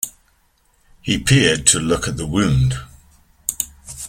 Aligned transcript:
He 1.03 1.19
peered 1.19 1.67
to 1.67 1.79
look 1.79 2.07
at 2.07 2.17
the 2.17 2.25
wound. 2.25 2.73